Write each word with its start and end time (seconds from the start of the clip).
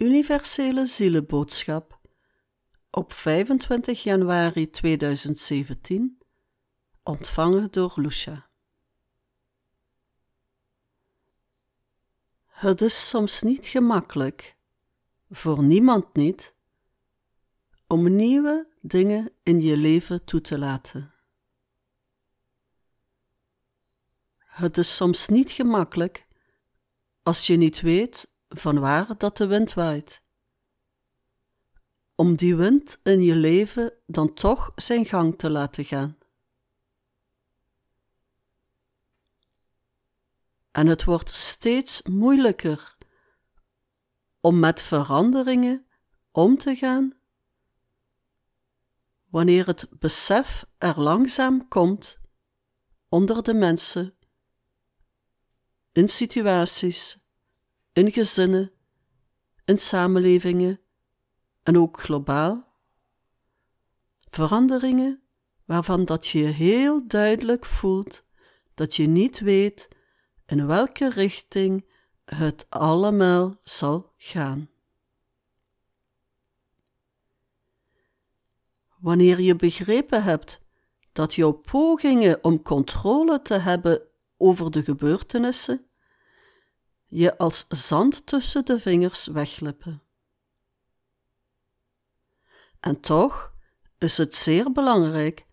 Universele 0.00 0.86
Zielenboodschap 0.86 2.00
op 2.90 3.12
25 3.12 4.02
januari 4.02 4.70
2017, 4.70 6.18
ontvangen 7.02 7.70
door 7.70 7.92
Lucia. 7.96 8.48
Het 12.46 12.80
is 12.80 13.08
soms 13.08 13.42
niet 13.42 13.66
gemakkelijk, 13.66 14.56
voor 15.30 15.62
niemand 15.62 16.14
niet, 16.14 16.54
om 17.86 18.16
nieuwe 18.16 18.68
dingen 18.80 19.32
in 19.42 19.62
je 19.62 19.76
leven 19.76 20.24
toe 20.24 20.40
te 20.40 20.58
laten. 20.58 21.14
Het 24.36 24.78
is 24.78 24.96
soms 24.96 25.28
niet 25.28 25.50
gemakkelijk 25.50 26.26
als 27.22 27.46
je 27.46 27.56
niet 27.56 27.80
weet 27.80 28.27
van 28.48 28.78
waar 28.78 29.16
dat 29.16 29.36
de 29.36 29.46
wind 29.46 29.74
waait. 29.74 30.22
Om 32.14 32.36
die 32.36 32.56
wind 32.56 32.98
in 33.02 33.22
je 33.22 33.34
leven 33.34 33.92
dan 34.06 34.34
toch 34.34 34.72
zijn 34.74 35.04
gang 35.04 35.38
te 35.38 35.50
laten 35.50 35.84
gaan. 35.84 36.18
En 40.70 40.86
het 40.86 41.04
wordt 41.04 41.34
steeds 41.34 42.02
moeilijker 42.02 42.96
om 44.40 44.58
met 44.58 44.82
veranderingen 44.82 45.86
om 46.32 46.58
te 46.58 46.76
gaan 46.76 47.18
wanneer 49.30 49.66
het 49.66 49.88
besef 49.98 50.66
er 50.78 51.00
langzaam 51.00 51.68
komt 51.68 52.18
onder 53.08 53.42
de 53.42 53.54
mensen, 53.54 54.14
in 55.92 56.08
situaties 56.08 57.17
in 57.98 58.12
gezinnen, 58.12 58.72
in 59.64 59.78
samenlevingen 59.78 60.80
en 61.62 61.78
ook 61.78 62.00
globaal. 62.00 62.66
Veranderingen 64.30 65.22
waarvan 65.64 66.04
dat 66.04 66.26
je 66.26 66.44
heel 66.44 67.08
duidelijk 67.08 67.66
voelt 67.66 68.24
dat 68.74 68.94
je 68.94 69.06
niet 69.06 69.38
weet 69.38 69.88
in 70.46 70.66
welke 70.66 71.10
richting 71.10 71.88
het 72.24 72.66
allemaal 72.68 73.60
zal 73.62 74.12
gaan. 74.16 74.70
Wanneer 78.98 79.40
je 79.40 79.56
begrepen 79.56 80.22
hebt 80.22 80.62
dat 81.12 81.34
jouw 81.34 81.52
pogingen 81.52 82.44
om 82.44 82.62
controle 82.62 83.42
te 83.42 83.54
hebben 83.54 84.02
over 84.36 84.70
de 84.70 84.82
gebeurtenissen 84.82 85.87
je 87.08 87.38
als 87.38 87.66
zand 87.68 88.26
tussen 88.26 88.64
de 88.64 88.78
vingers 88.78 89.26
weglippen. 89.26 90.02
En 92.80 93.00
toch 93.00 93.54
is 93.98 94.16
het 94.16 94.34
zeer 94.34 94.72
belangrijk 94.72 95.46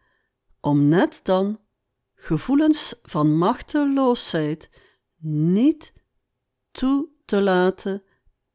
om 0.60 0.88
net 0.88 1.20
dan 1.24 1.60
gevoelens 2.16 2.96
van 3.04 3.38
machteloosheid 3.38 4.70
niet 5.18 5.94
toe 6.72 7.10
te 7.26 7.42
laten 7.42 8.04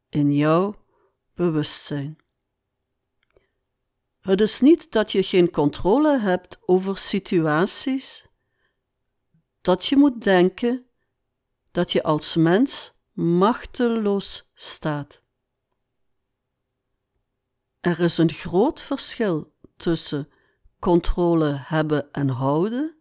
in 0.09 0.33
jouw 0.33 0.85
bewustzijn. 1.35 2.19
Het 4.21 4.41
is 4.41 4.61
niet 4.61 4.93
dat 4.93 5.13
je 5.13 5.23
geen 5.23 5.51
controle 5.51 6.19
hebt 6.19 6.59
over 6.67 6.97
situaties, 6.97 8.27
dat 9.61 9.87
je 9.87 9.97
moet 9.97 10.23
denken 10.23 10.90
dat 11.71 11.93
je 11.93 12.03
als 12.03 12.37
mens 12.37 12.95
machteloos 13.13 14.51
staat. 14.55 15.23
Er 17.81 18.01
is 18.01 18.19
een 18.19 18.31
groot 18.31 18.81
verschil 18.81 19.53
tussen 19.77 20.29
controle 20.79 21.53
hebben 21.57 22.13
en 22.13 22.29
houden 22.29 22.95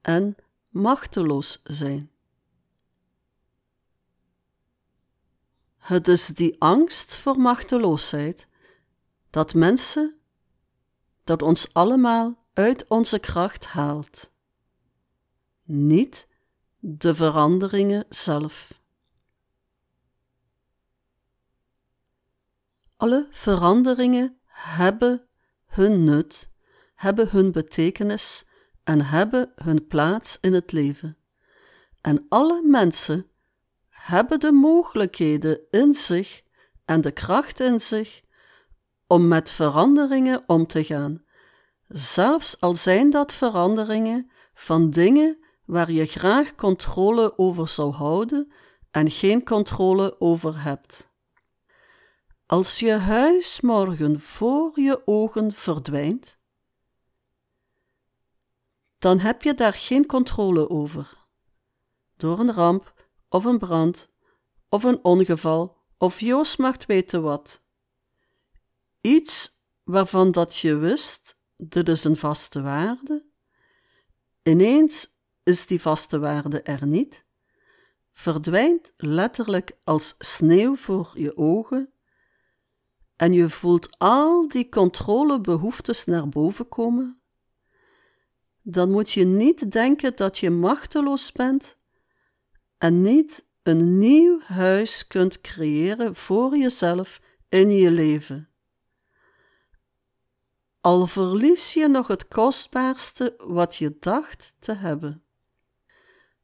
en 0.00 0.36
machteloos 0.68 1.60
zijn. 1.64 2.10
Het 5.78 6.08
is 6.08 6.26
die 6.26 6.60
angst 6.60 7.14
voor 7.14 7.38
machteloosheid 7.38 8.48
dat 9.30 9.54
mensen, 9.54 10.20
dat 11.24 11.42
ons 11.42 11.74
allemaal 11.74 12.46
uit 12.52 12.86
onze 12.88 13.18
kracht 13.18 13.64
haalt. 13.64 14.30
Niet 15.62 16.26
de 16.84 17.14
veranderingen 17.14 18.04
zelf. 18.08 18.80
Alle 22.96 23.26
veranderingen 23.30 24.38
hebben 24.46 25.26
hun 25.66 26.04
nut, 26.04 26.50
hebben 26.94 27.28
hun 27.30 27.52
betekenis 27.52 28.48
en 28.84 29.00
hebben 29.00 29.52
hun 29.54 29.86
plaats 29.86 30.40
in 30.40 30.52
het 30.52 30.72
leven. 30.72 31.16
En 32.00 32.26
alle 32.28 32.62
mensen 32.62 33.26
hebben 33.88 34.40
de 34.40 34.52
mogelijkheden 34.52 35.60
in 35.70 35.94
zich 35.94 36.42
en 36.84 37.00
de 37.00 37.10
kracht 37.12 37.60
in 37.60 37.80
zich 37.80 38.22
om 39.06 39.28
met 39.28 39.50
veranderingen 39.50 40.42
om 40.46 40.66
te 40.66 40.84
gaan, 40.84 41.24
zelfs 41.88 42.60
al 42.60 42.74
zijn 42.74 43.10
dat 43.10 43.32
veranderingen 43.32 44.30
van 44.54 44.90
dingen 44.90 45.41
waar 45.72 45.90
je 45.90 46.06
graag 46.06 46.54
controle 46.54 47.38
over 47.38 47.68
zou 47.68 47.92
houden 47.92 48.52
en 48.90 49.10
geen 49.10 49.44
controle 49.44 50.20
over 50.20 50.62
hebt. 50.62 51.10
Als 52.46 52.78
je 52.78 52.92
huis 52.92 53.60
morgen 53.60 54.20
voor 54.20 54.80
je 54.80 55.02
ogen 55.04 55.52
verdwijnt, 55.52 56.38
dan 58.98 59.18
heb 59.18 59.42
je 59.42 59.54
daar 59.54 59.72
geen 59.72 60.06
controle 60.06 60.68
over. 60.70 61.26
Door 62.16 62.38
een 62.38 62.52
ramp 62.52 63.08
of 63.28 63.44
een 63.44 63.58
brand 63.58 64.10
of 64.68 64.84
een 64.84 65.04
ongeval 65.04 65.76
of 65.98 66.20
Joost 66.20 66.58
mag 66.58 66.86
weten 66.86 67.22
wat. 67.22 67.62
Iets 69.00 69.50
waarvan 69.82 70.30
dat 70.30 70.56
je 70.56 70.76
wist, 70.76 71.38
dit 71.56 71.88
is 71.88 72.04
een 72.04 72.16
vaste 72.16 72.62
waarde. 72.62 73.26
Ineens 74.42 75.11
is 75.42 75.66
die 75.66 75.80
vaste 75.80 76.18
waarde 76.18 76.62
er 76.62 76.86
niet, 76.86 77.24
verdwijnt 78.12 78.92
letterlijk 78.96 79.78
als 79.84 80.14
sneeuw 80.18 80.76
voor 80.76 81.10
je 81.14 81.36
ogen 81.36 81.92
en 83.16 83.32
je 83.32 83.50
voelt 83.50 83.98
al 83.98 84.48
die 84.48 84.68
controlebehoeftes 84.68 86.04
naar 86.04 86.28
boven 86.28 86.68
komen, 86.68 87.20
dan 88.62 88.90
moet 88.90 89.12
je 89.12 89.24
niet 89.24 89.70
denken 89.72 90.16
dat 90.16 90.38
je 90.38 90.50
machteloos 90.50 91.32
bent 91.32 91.76
en 92.78 93.02
niet 93.02 93.46
een 93.62 93.98
nieuw 93.98 94.40
huis 94.40 95.06
kunt 95.06 95.40
creëren 95.40 96.14
voor 96.14 96.56
jezelf 96.56 97.20
in 97.48 97.70
je 97.70 97.90
leven. 97.90 98.48
Al 100.80 101.06
verlies 101.06 101.72
je 101.72 101.88
nog 101.88 102.06
het 102.06 102.28
kostbaarste 102.28 103.34
wat 103.38 103.76
je 103.76 103.96
dacht 104.00 104.52
te 104.58 104.72
hebben. 104.72 105.21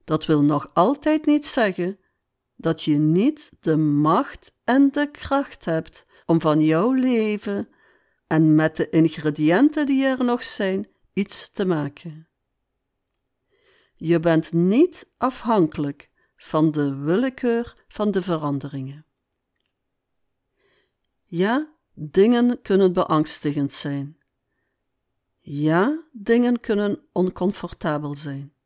Dat 0.08 0.26
wil 0.26 0.42
nog 0.42 0.70
altijd 0.74 1.26
niet 1.26 1.46
zeggen 1.46 1.98
dat 2.56 2.82
je 2.82 2.96
niet 2.98 3.50
de 3.60 3.76
macht 3.76 4.52
en 4.64 4.90
de 4.90 5.10
kracht 5.10 5.64
hebt 5.64 6.06
om 6.26 6.40
van 6.40 6.60
jouw 6.60 6.92
leven 6.92 7.68
en 8.26 8.54
met 8.54 8.76
de 8.76 8.88
ingrediënten 8.88 9.86
die 9.86 10.04
er 10.04 10.24
nog 10.24 10.44
zijn 10.44 10.88
iets 11.12 11.50
te 11.52 11.64
maken. 11.64 12.28
Je 13.94 14.20
bent 14.20 14.52
niet 14.52 15.08
afhankelijk 15.16 16.10
van 16.36 16.70
de 16.70 16.96
willekeur 16.96 17.84
van 17.88 18.10
de 18.10 18.22
veranderingen. 18.22 19.06
Ja, 21.24 21.74
dingen 21.94 22.62
kunnen 22.62 22.92
beangstigend 22.92 23.72
zijn. 23.72 24.18
Ja, 25.38 26.04
dingen 26.12 26.60
kunnen 26.60 27.00
oncomfortabel 27.12 28.14
zijn 28.14 28.56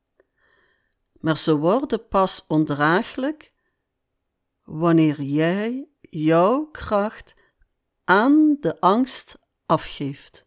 maar 1.23 1.37
ze 1.37 1.57
worden 1.57 2.09
pas 2.09 2.45
ondraaglijk 2.49 3.53
wanneer 4.63 5.23
jij 5.23 5.89
jouw 6.01 6.67
kracht 6.67 7.35
aan 8.05 8.57
de 8.61 8.81
angst 8.81 9.39
afgeeft. 9.67 10.47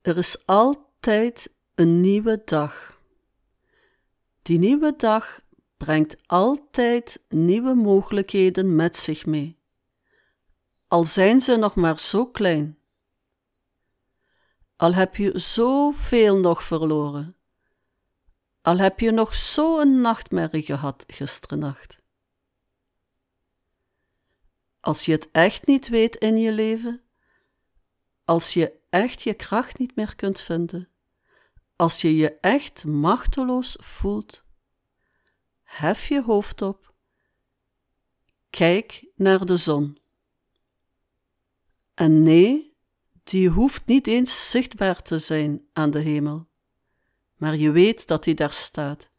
Er 0.00 0.16
is 0.16 0.46
altijd 0.46 1.54
een 1.74 2.00
nieuwe 2.00 2.42
dag. 2.44 3.00
Die 4.42 4.58
nieuwe 4.58 4.94
dag 4.96 5.40
brengt 5.76 6.16
altijd 6.26 7.24
nieuwe 7.28 7.74
mogelijkheden 7.74 8.76
met 8.76 8.96
zich 8.96 9.26
mee, 9.26 9.58
al 10.88 11.04
zijn 11.04 11.40
ze 11.40 11.56
nog 11.56 11.74
maar 11.74 12.00
zo 12.00 12.26
klein. 12.26 12.78
Al 14.76 14.94
heb 14.94 15.16
je 15.16 15.38
zoveel 15.38 16.38
nog 16.38 16.62
verloren, 16.62 17.37
al 18.68 18.78
heb 18.78 19.00
je 19.00 19.10
nog 19.10 19.34
zo'n 19.34 20.00
nachtmerrie 20.00 20.62
gehad 20.62 21.04
gisterennacht. 21.06 22.00
Als 24.80 25.04
je 25.04 25.12
het 25.12 25.28
echt 25.32 25.66
niet 25.66 25.88
weet 25.88 26.16
in 26.16 26.36
je 26.36 26.52
leven, 26.52 27.02
als 28.24 28.52
je 28.52 28.78
echt 28.90 29.22
je 29.22 29.34
kracht 29.34 29.78
niet 29.78 29.96
meer 29.96 30.14
kunt 30.14 30.40
vinden, 30.40 30.88
als 31.76 32.00
je 32.00 32.16
je 32.16 32.38
echt 32.40 32.84
machteloos 32.84 33.76
voelt, 33.80 34.44
hef 35.62 36.08
je 36.08 36.22
hoofd 36.22 36.62
op, 36.62 36.94
kijk 38.50 39.06
naar 39.14 39.46
de 39.46 39.56
zon. 39.56 39.98
En 41.94 42.22
nee, 42.22 42.76
die 43.24 43.48
hoeft 43.48 43.86
niet 43.86 44.06
eens 44.06 44.50
zichtbaar 44.50 45.02
te 45.02 45.18
zijn 45.18 45.68
aan 45.72 45.90
de 45.90 46.00
hemel, 46.00 46.48
maar 47.38 47.56
je 47.56 47.70
weet 47.70 48.06
dat 48.06 48.24
die 48.24 48.34
daar 48.34 48.52
staat. 48.52 49.10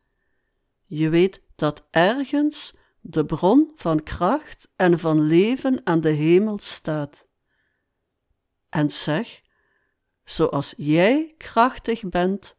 Je 0.85 1.09
weet 1.09 1.41
dat 1.55 1.87
ergens 1.91 2.77
de 3.01 3.25
bron 3.25 3.71
van 3.75 4.03
kracht 4.03 4.71
en 4.75 4.99
van 4.99 5.21
leven 5.21 5.81
aan 5.83 6.01
de 6.01 6.09
hemel 6.09 6.59
staat. 6.59 7.25
En 8.69 8.89
zeg, 8.89 9.41
zoals 10.23 10.73
jij 10.77 11.33
krachtig 11.37 12.09
bent 12.09 12.55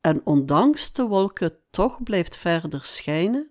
en 0.00 0.26
ondanks 0.26 0.92
de 0.92 1.06
wolken 1.06 1.58
toch 1.70 2.02
blijft 2.02 2.36
verder 2.36 2.84
schijnen, 2.84 3.50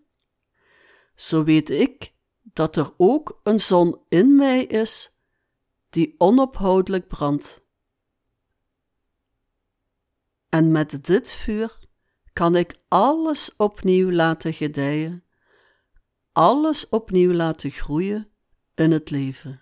zo 1.15 1.44
weet 1.44 1.69
ik 1.69 2.13
dat 2.42 2.75
er 2.75 2.94
ook 2.97 3.39
een 3.44 3.59
zon 3.59 4.01
in 4.09 4.35
mij 4.35 4.63
is 4.63 5.18
die 5.89 6.15
onophoudelijk 6.18 7.07
brandt. 7.07 7.68
En 10.50 10.72
met 10.72 11.06
dit 11.06 11.31
vuur 11.31 11.80
kan 12.34 12.56
ik 12.56 12.80
alles 12.88 13.56
opnieuw 13.56 14.12
laten 14.12 14.54
gedijen, 14.54 15.24
alles 16.31 16.90
opnieuw 16.90 17.34
laten 17.34 17.72
groeien 17.72 18.30
in 18.75 18.92
het 18.92 19.10
leven. 19.10 19.62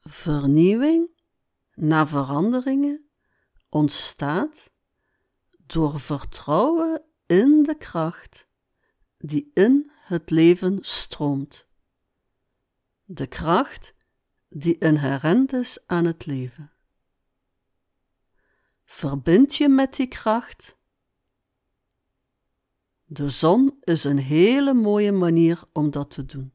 Vernieuwing 0.00 1.10
na 1.74 2.06
veranderingen 2.06 3.08
ontstaat 3.68 4.70
door 5.66 6.00
vertrouwen 6.00 7.02
in 7.26 7.62
de 7.62 7.76
kracht 7.76 8.48
die 9.18 9.50
in 9.54 9.90
het 9.94 10.30
leven 10.30 10.78
stroomt. 10.80 11.66
De 13.04 13.26
kracht 13.26 13.94
die 14.48 14.78
inherent 14.78 15.52
is 15.52 15.86
aan 15.86 16.04
het 16.04 16.26
leven. 16.26 16.75
Verbind 18.86 19.54
je 19.54 19.68
met 19.68 19.96
die 19.96 20.06
kracht. 20.06 20.76
De 23.04 23.28
zon 23.28 23.76
is 23.80 24.04
een 24.04 24.18
hele 24.18 24.74
mooie 24.74 25.12
manier 25.12 25.62
om 25.72 25.90
dat 25.90 26.10
te 26.10 26.24
doen. 26.24 26.52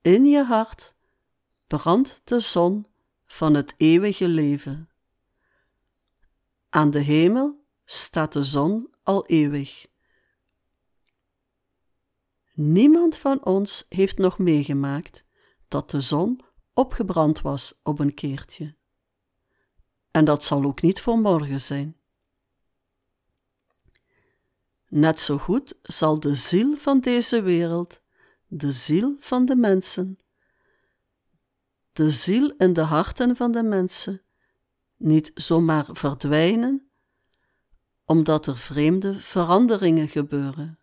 In 0.00 0.26
je 0.26 0.44
hart 0.44 0.94
brandt 1.66 2.20
de 2.24 2.40
zon 2.40 2.86
van 3.26 3.54
het 3.54 3.74
eeuwige 3.76 4.28
leven. 4.28 4.90
Aan 6.68 6.90
de 6.90 7.00
hemel 7.00 7.66
staat 7.84 8.32
de 8.32 8.42
zon 8.42 8.94
al 9.02 9.26
eeuwig. 9.26 9.86
Niemand 12.54 13.16
van 13.16 13.44
ons 13.44 13.86
heeft 13.88 14.18
nog 14.18 14.38
meegemaakt 14.38 15.24
dat 15.68 15.90
de 15.90 16.00
zon 16.00 16.40
opgebrand 16.74 17.40
was 17.40 17.80
op 17.82 17.98
een 17.98 18.14
keertje. 18.14 18.77
En 20.10 20.24
dat 20.24 20.44
zal 20.44 20.64
ook 20.64 20.82
niet 20.82 21.00
voor 21.00 21.18
morgen 21.18 21.60
zijn. 21.60 21.96
Net 24.88 25.20
zo 25.20 25.38
goed 25.38 25.74
zal 25.82 26.20
de 26.20 26.34
ziel 26.34 26.76
van 26.76 27.00
deze 27.00 27.42
wereld, 27.42 28.00
de 28.46 28.72
ziel 28.72 29.16
van 29.18 29.44
de 29.44 29.56
mensen, 29.56 30.18
de 31.92 32.10
ziel 32.10 32.50
in 32.56 32.72
de 32.72 32.80
harten 32.80 33.36
van 33.36 33.52
de 33.52 33.62
mensen 33.62 34.22
niet 34.96 35.30
zomaar 35.34 35.86
verdwijnen, 35.90 36.90
omdat 38.04 38.46
er 38.46 38.56
vreemde 38.56 39.20
veranderingen 39.20 40.08
gebeuren. 40.08 40.78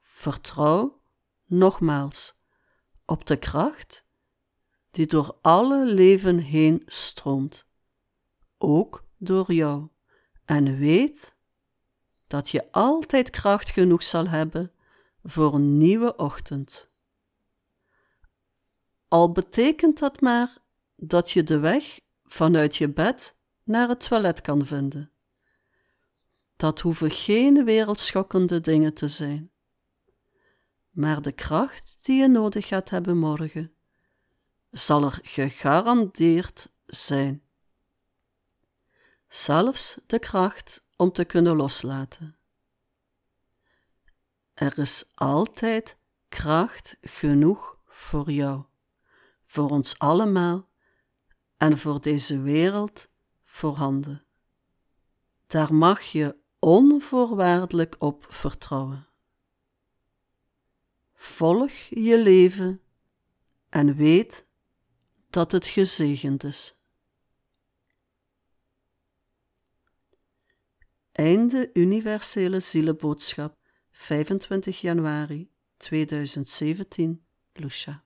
Vertrouw 0.00 1.00
nogmaals 1.44 2.34
op 3.04 3.26
de 3.26 3.36
kracht 3.36 4.05
die 4.96 5.06
door 5.06 5.38
alle 5.40 5.84
leven 5.86 6.38
heen 6.38 6.82
stroomt, 6.86 7.66
ook 8.58 9.04
door 9.16 9.52
jou, 9.52 9.88
en 10.44 10.78
weet 10.78 11.36
dat 12.26 12.50
je 12.50 12.72
altijd 12.72 13.30
kracht 13.30 13.70
genoeg 13.70 14.02
zal 14.02 14.28
hebben 14.28 14.72
voor 15.22 15.54
een 15.54 15.76
nieuwe 15.76 16.16
ochtend. 16.16 16.90
Al 19.08 19.32
betekent 19.32 19.98
dat 19.98 20.20
maar 20.20 20.56
dat 20.96 21.30
je 21.30 21.42
de 21.42 21.58
weg 21.58 22.00
vanuit 22.24 22.76
je 22.76 22.92
bed 22.92 23.36
naar 23.64 23.88
het 23.88 24.08
toilet 24.08 24.40
kan 24.40 24.66
vinden. 24.66 25.10
Dat 26.56 26.80
hoeven 26.80 27.10
geen 27.10 27.64
wereldschokkende 27.64 28.60
dingen 28.60 28.94
te 28.94 29.08
zijn. 29.08 29.50
Maar 30.90 31.22
de 31.22 31.32
kracht 31.32 31.98
die 32.02 32.20
je 32.20 32.28
nodig 32.28 32.66
gaat 32.66 32.90
hebben 32.90 33.18
morgen, 33.18 33.75
zal 34.78 35.04
er 35.04 35.18
gegarandeerd 35.22 36.68
zijn. 36.86 37.42
Zelfs 39.28 39.98
de 40.06 40.18
kracht 40.18 40.84
om 40.96 41.12
te 41.12 41.24
kunnen 41.24 41.56
loslaten. 41.56 42.36
Er 44.54 44.78
is 44.78 45.10
altijd 45.14 45.96
kracht 46.28 46.96
genoeg 47.00 47.78
voor 47.86 48.30
jou 48.30 48.64
voor 49.46 49.70
ons 49.70 49.98
allemaal 49.98 50.68
en 51.56 51.78
voor 51.78 52.00
deze 52.00 52.40
wereld 52.40 53.08
voorhanden. 53.44 54.24
Daar 55.46 55.74
mag 55.74 56.00
je 56.00 56.36
onvoorwaardelijk 56.58 57.96
op 57.98 58.26
vertrouwen. 58.28 59.06
Volg 61.14 61.70
je 61.88 62.18
leven 62.18 62.80
en 63.68 63.94
weet 63.94 64.45
dat 65.36 65.52
het 65.52 65.66
gezegend 65.66 66.44
is. 66.44 66.76
Einde 71.12 71.70
Universele 71.72 72.60
Zielenboodschap 72.60 73.58
25 73.90 74.80
januari 74.80 75.50
2017 75.76 77.26
Lucia 77.52 78.05